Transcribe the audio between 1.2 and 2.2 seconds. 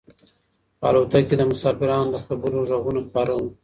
کې د مسافرانو د